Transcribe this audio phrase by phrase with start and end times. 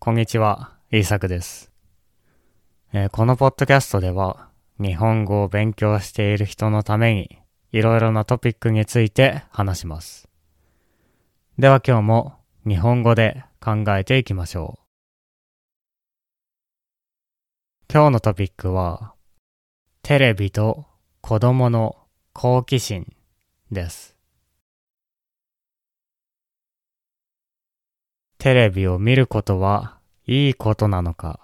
[0.00, 1.72] こんにちは、イーサクです、
[2.92, 7.40] えーこのポッドキャストでは、日本語を勉強している人のために、
[7.72, 10.28] いろいろなトピックについて話します。
[11.58, 14.82] では今日も日本語で考えていきましょう。
[17.92, 19.14] 今日のトピックは、
[20.02, 20.86] テレビと
[21.22, 21.96] 子供の
[22.32, 23.12] 好奇心
[23.72, 24.17] です。
[28.38, 31.40] テレビを見ることはいいことなのか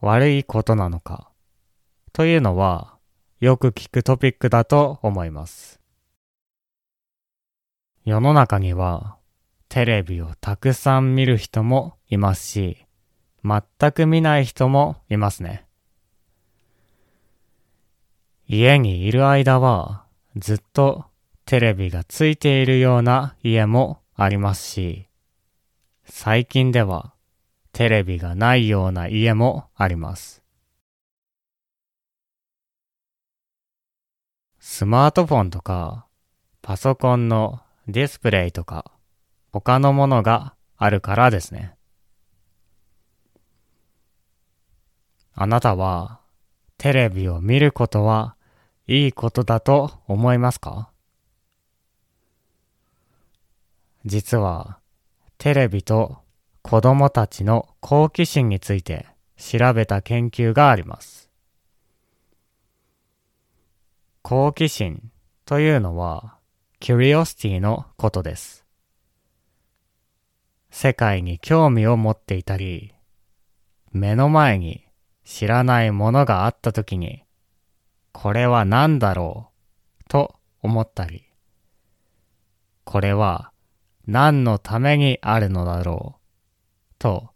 [0.00, 1.30] 悪いことなのか
[2.12, 2.96] というのは
[3.40, 5.80] よく聞くトピックだと思います。
[8.04, 9.16] 世の中には
[9.68, 12.86] テレビをたくさん見る人もいますし、
[13.42, 15.66] 全く見ない人もいますね。
[18.46, 20.04] 家にいる間は
[20.36, 21.06] ずっと
[21.46, 25.05] テレビがついているような家もありますし、
[26.08, 27.12] 最近では
[27.72, 30.42] テレビがないような家もあります。
[34.60, 36.06] スマートフォンとか
[36.62, 38.92] パソコンのディスプレイとか
[39.52, 41.74] 他のものがあるからですね。
[45.34, 46.20] あなたは
[46.78, 48.36] テレビを見ることは
[48.86, 50.90] いいことだと思いますか？
[54.04, 54.78] 実は
[55.38, 56.18] テレビと
[56.62, 59.06] 子供たちの好奇心について
[59.36, 61.30] 調べた研究があります。
[64.22, 65.12] 好奇心
[65.44, 66.38] というのは
[66.80, 68.64] curiosity のことです。
[70.70, 72.94] 世界に興味を持っていたり、
[73.92, 74.84] 目の前に
[75.24, 77.22] 知らないものがあったときに、
[78.12, 79.50] これは何だろ
[80.00, 81.24] うと思ったり、
[82.84, 83.52] これは
[84.06, 86.20] 何のためにあるのだろう？
[86.98, 87.30] と、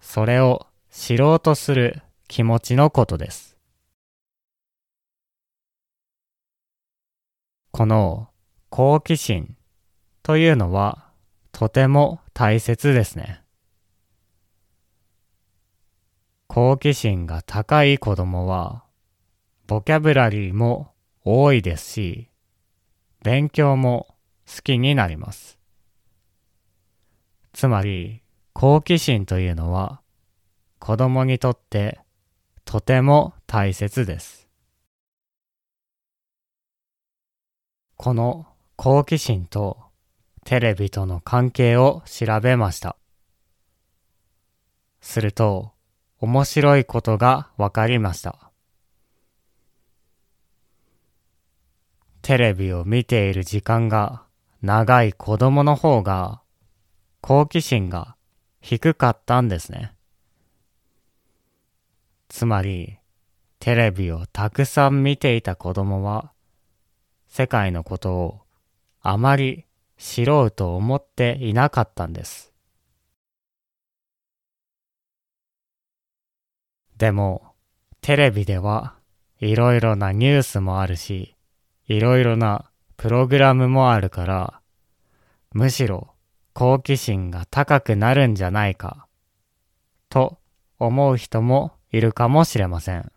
[0.00, 3.56] それを知ろうとする気持ちのことです。
[7.70, 8.28] この
[8.70, 9.56] 好奇心
[10.22, 11.10] というのは
[11.52, 13.42] とても大切ですね。
[16.46, 18.84] 好奇心が高い子供は
[19.66, 20.92] ボキャブラリーも
[21.24, 22.30] 多いですし、
[23.22, 24.14] 勉強も
[24.46, 25.57] 好きになります。
[27.58, 30.00] つまり、好奇心というのは
[30.78, 31.98] 子供にとって
[32.64, 34.46] とても大切です。
[37.96, 39.76] この好奇心と
[40.44, 42.94] テレビとの関係を調べました。
[45.00, 45.72] すると、
[46.20, 48.52] 面白いことがわかりました。
[52.22, 54.22] テレビを見ている時間が
[54.62, 56.40] 長い子供の方が
[57.28, 58.16] 好奇心が
[58.62, 59.92] 低かったんですね。
[62.30, 62.96] つまり、
[63.58, 66.32] テレビをたくさん見ていた子供は、
[67.28, 68.40] 世界のことを
[69.02, 69.66] あまり
[69.98, 72.54] 知ろうと思っていなかったんです。
[76.96, 77.52] でも、
[78.00, 78.94] テレビでは
[79.38, 81.36] いろいろなニュースもあるし、
[81.88, 84.62] いろいろなプログラムもあるから、
[85.52, 86.14] むしろ
[86.58, 89.06] 好奇心が高くなるんじゃないか、
[90.08, 90.38] と
[90.80, 93.12] 思う人もいるかもしれません。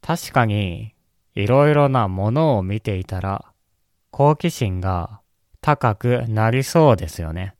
[0.00, 0.92] 確かに、
[1.36, 3.44] いろいろなものを見ていたら、
[4.10, 5.20] 好奇心が
[5.60, 7.54] 高くなりそうですよね。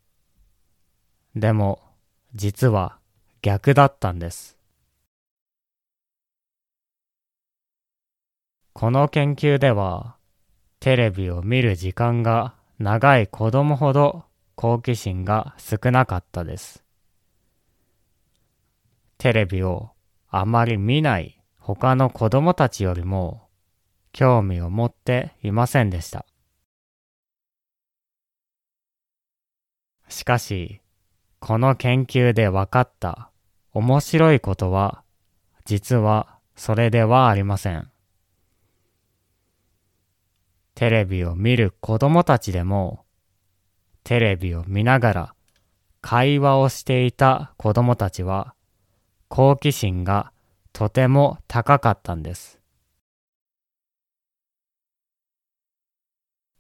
[1.37, 1.81] でも、
[2.35, 2.99] 実は
[3.41, 4.59] 逆だったんです。
[8.73, 10.17] この研究では、
[10.81, 14.25] テレビを見る時間が長い子供ほど
[14.57, 16.85] 好奇心が少なかったです。
[19.19, 19.91] テレビを
[20.29, 23.49] あまり見ない他の子供たちよりも
[24.13, 26.27] 興味を持っていませんでした。
[30.09, 30.81] しかし、
[31.41, 33.31] この研究で分かった
[33.73, 35.03] 面白いことは、
[35.65, 37.94] 実はそれではありません。
[40.75, 43.05] テレビを見る子供たちでも、
[44.03, 45.35] テレビを見ながら
[46.01, 48.55] 会話をしていた子供たちは、
[49.29, 50.33] 好奇心が
[50.73, 52.61] とても高かったんです。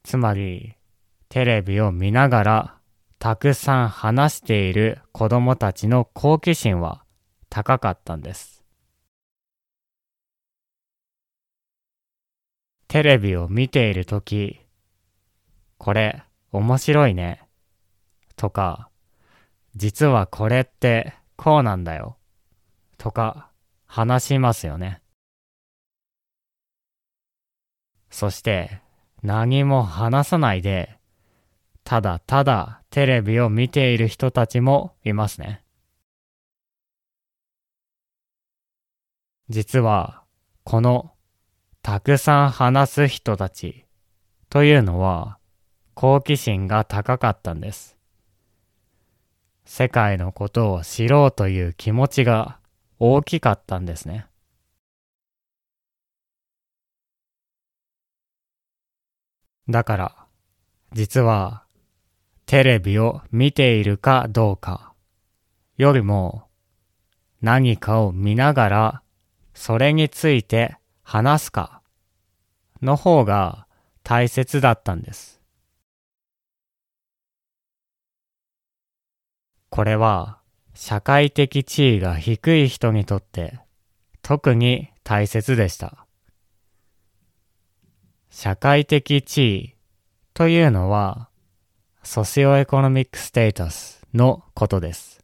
[0.04, 0.74] つまり、
[1.28, 2.78] テレビを見ながら
[3.18, 7.04] たくさん話している子供たちの好奇心は
[7.48, 8.63] 高かったんです。
[12.94, 14.60] テレビを見ているとき、
[15.78, 17.42] これ面白いね。
[18.36, 18.88] とか、
[19.74, 22.16] 実はこれってこうなんだよ。
[22.96, 23.50] とか
[23.86, 25.02] 話しますよね。
[28.10, 28.80] そして
[29.24, 30.96] 何も話さないで、
[31.82, 35.64] ただただテレビを見ている人たちもいますね。
[39.48, 40.22] 実は、
[40.62, 41.13] この
[41.84, 43.84] たくさん話す人たち
[44.48, 45.36] というのは
[45.92, 47.98] 好奇心が高かったんです。
[49.66, 52.58] 世界のことを知ろうという気持ちが
[52.98, 54.24] 大きかったんですね。
[59.68, 60.26] だから、
[60.94, 61.64] 実は
[62.46, 64.94] テレビを見ているかどうか
[65.76, 66.44] よりも
[67.42, 69.02] 何かを見ながら
[69.52, 71.82] それについて話すか
[72.82, 73.66] の方が
[74.02, 75.40] 大切だったんです。
[79.70, 80.38] これは
[80.74, 83.60] 社会的地位が低い人にとって
[84.22, 86.06] 特に大切でした。
[88.30, 89.74] 社会的地位
[90.32, 91.28] というのは
[92.02, 95.22] ソシオエコノミックステータスのことです。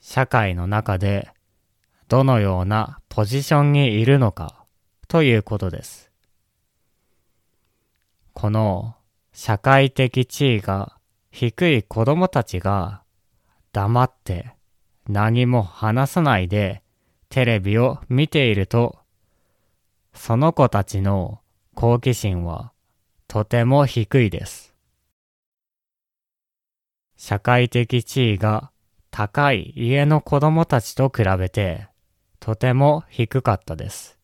[0.00, 1.30] 社会の中で
[2.08, 4.66] どのようなポジションにいるのか
[5.08, 6.10] ということです。
[8.34, 8.94] この
[9.32, 10.98] 社会的地位が
[11.30, 13.04] 低い子供たちが
[13.72, 14.54] 黙って
[15.08, 16.82] 何も話さないで
[17.30, 18.98] テレビを見ていると、
[20.12, 21.40] その子たちの
[21.74, 22.70] 好奇心は
[23.28, 24.74] とても低いです。
[27.16, 28.70] 社会的地位が
[29.10, 31.88] 高い家の子供たちと比べて
[32.46, 34.20] とても低かったです。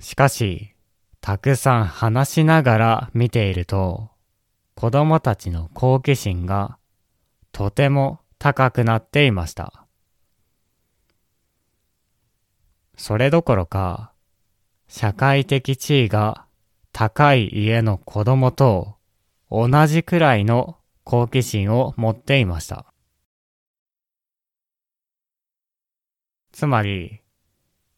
[0.00, 0.74] しかし、
[1.20, 4.10] たくさん話しながら見ていると、
[4.74, 6.76] 子供たちの好奇心が
[7.52, 9.86] とても高くなっていました。
[12.96, 14.10] それどころか、
[14.88, 16.46] 社会的地位が
[16.90, 18.96] 高い家の子供と
[19.52, 22.93] 同じくらいの好奇心を持っていました。
[26.54, 27.20] つまり、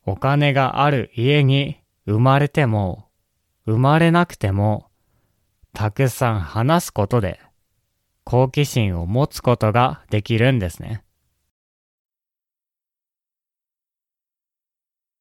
[0.06, 3.10] お金がある家に生まれても、
[3.66, 4.88] 生まれなくても、
[5.74, 7.38] たくさん話すことで、
[8.24, 11.04] 好奇心を持つことができるんですね。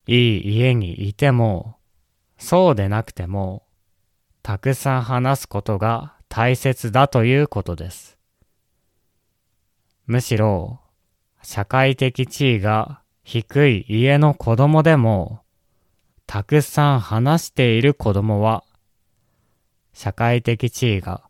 [0.08, 1.76] いい家にいても、
[2.38, 3.68] そうでなくても、
[4.44, 8.18] たくさん話すことが大切だということです。
[10.06, 10.80] むしろ、
[11.44, 15.42] 社会的地位が低い家の子供でも、
[16.28, 18.64] たくさん話している子供は、
[19.94, 21.24] 社会的地位が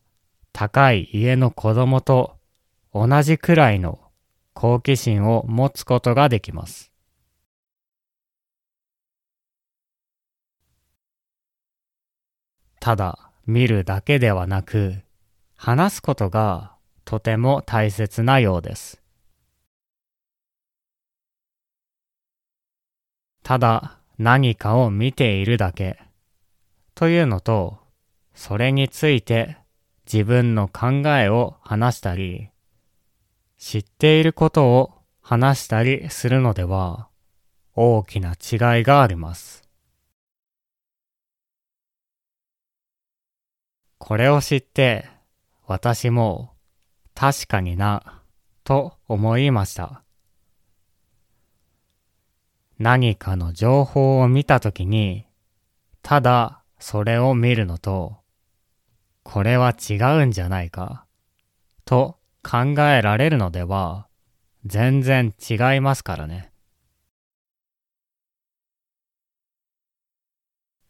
[0.51, 2.35] 高い家の子供と
[2.93, 3.99] 同じくらいの
[4.53, 6.91] 好奇心を持つことができます。
[12.81, 14.95] ただ見るだけではなく、
[15.55, 16.75] 話すことが
[17.05, 19.04] とても大切なようです。
[23.45, 25.99] ただ何かを見ているだけ
[26.95, 27.77] というのと、
[28.33, 29.59] それについて
[30.11, 32.49] 自分の考えを話したり、
[33.59, 37.07] 知っていることを話したりするのでは
[37.75, 39.61] 大きな違いがあります。
[43.99, 45.07] これを知って
[45.67, 46.55] 私も
[47.13, 48.23] 確かにな
[48.63, 50.04] と思いました。
[52.77, 55.25] 何かの情報を見たときに、
[56.01, 58.17] ただそれを見るのと、
[59.23, 61.05] これは違うんじゃないか、
[61.85, 64.07] と考えられるのでは、
[64.65, 66.51] 全然違いますからね。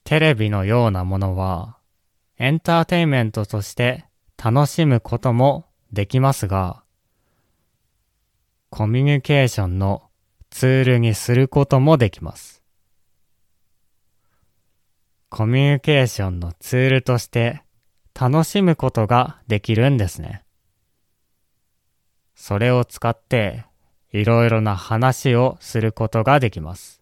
[0.03, 1.77] テレビのようなものは、
[2.37, 4.05] エンターテインメントとして
[4.43, 6.83] 楽しむこともできますが、
[8.69, 10.04] コミュニケーションの
[10.55, 12.63] ツールにすることもできます。
[15.27, 17.63] コミュニケーションのツールとして
[18.17, 20.45] 楽しむことができるんですね。
[22.35, 23.65] それを使って
[24.13, 27.01] いろいろな話をすることができます。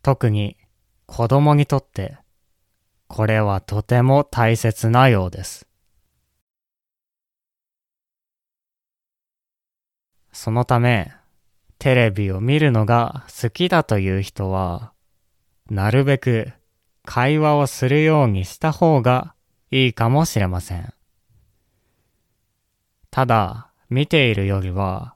[0.00, 0.56] 特に
[1.04, 2.16] 子供にとって
[3.08, 5.68] これはとても大切なようです。
[10.32, 11.12] そのため
[11.78, 14.92] テレビを見るのが好きだという人は、
[15.70, 16.52] なるべく
[17.04, 19.34] 会話をするようにした方が
[19.70, 20.92] いいかもしれません。
[23.10, 25.14] ただ、見ているよりは、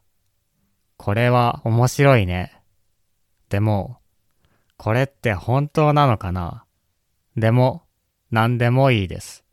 [0.96, 2.62] これは面白いね。
[3.48, 3.98] でも、
[4.76, 6.64] これって本当なのかな
[7.36, 7.82] でも、
[8.30, 9.44] 何でもいいです。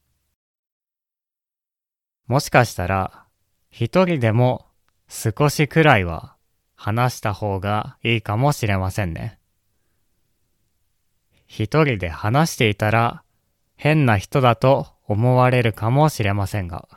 [2.27, 3.25] もしかしたら、
[3.71, 4.67] 一人でも
[5.07, 6.35] 少しくらいは
[6.81, 9.37] 話した方がいいかもしれませんね。
[11.45, 13.23] 一人で話していたら
[13.75, 16.87] 変な人だと思われるかもしれませんが。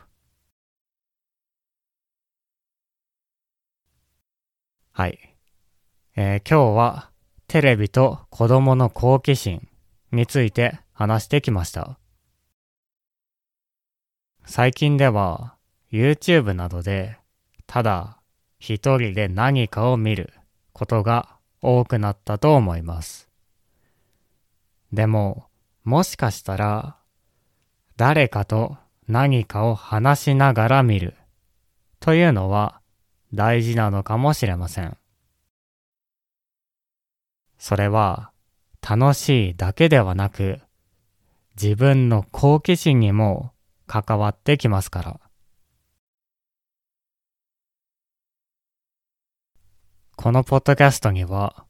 [4.92, 5.18] はい。
[6.14, 7.10] えー、今日は
[7.48, 9.66] テレビと子供の好奇心
[10.12, 11.98] について話してきました。
[14.44, 15.56] 最近では
[15.90, 17.18] YouTube などで
[17.66, 18.21] ただ
[18.64, 20.32] 一人で何かを見る
[20.72, 23.28] ことが多くなったと思います。
[24.92, 25.46] でも、
[25.82, 26.96] もしかしたら、
[27.96, 28.76] 誰かと
[29.08, 31.16] 何かを話しながら見る
[31.98, 32.80] というのは
[33.34, 34.96] 大事なのかもしれません。
[37.58, 38.30] それは
[38.80, 40.60] 楽しいだけではなく、
[41.60, 43.50] 自分の好奇心にも
[43.88, 45.20] 関わってきますから。
[50.22, 51.64] このポッドキャストには、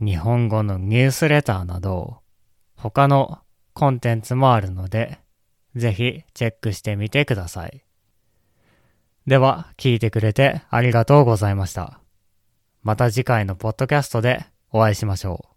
[0.00, 2.18] 日本語のニュースレターなど、
[2.76, 3.38] 他の
[3.72, 5.18] コンテンツもあるので、
[5.74, 7.86] ぜひチェックしてみてください。
[9.26, 12.02] では、聞いてくれてありがとうございました。
[12.82, 15.55] また次回のポッドキャストでお会いしましょう。